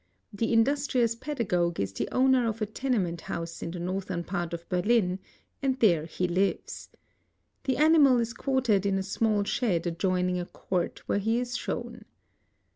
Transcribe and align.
The 0.33 0.51
In 0.51 0.63
dustrious 0.65 1.13
pedagogue 1.13 1.75
<!4s 1.75 1.93
the 1.95 2.09
owner 2.11 2.47
of 2.47 2.59
a 2.59 2.65
(tenement 2.65 3.21
house 3.21 3.61
in 3.61 3.69
the 3.69 3.77
northern 3.79 4.23
part 4.23 4.51
of 4.51 4.67
Berlin, 4.67 5.19
and 5.61 5.77
there 5.79 6.07
he 6.07 6.27
lives. 6.27 6.89
The 7.65 7.77
animal 7.77 8.17
Is 8.19 8.33
'quartered 8.33 8.87
in 8.87 8.97
a 8.97 9.03
small 9.03 9.43
shed 9.43 9.85
adjoining 9.85 10.39
a 10.39 10.45
court 10.47 11.03
where 11.07 11.19
he 11.19 11.37
is 11.39 11.55
shown. 11.55 12.05